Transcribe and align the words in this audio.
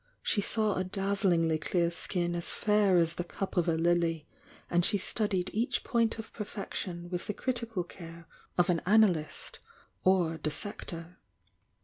She 0.23 0.41
^w 0.41 0.75
a 0.79 0.83
dazzlingly 0.83 1.59
clear 1.59 1.91
skin 1.91 2.33
as 2.33 2.53
fair 2.53 2.97
as 2.97 3.13
the 3.13 3.23
cup 3.23 3.55
of 3.55 3.67
a 3.67 3.75
lily, 3.75 4.25
and 4.67 4.83
she 4.83 4.97
studied 4.97 5.51
each 5.53 5.83
point 5.83 6.17
of 6.17 6.33
perfection 6.33 7.07
with 7.11 7.27
the 7.27 7.35
critical 7.35 7.83
care 7.83 8.25
of 8.57 8.71
an 8.71 8.81
analyst 8.87 9.59
or 10.03 10.39
dissector. 10.39 11.19